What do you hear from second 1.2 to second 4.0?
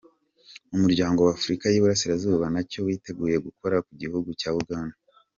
w’Afurika y’Iburasirazuba ntacyo witeguye gukora ku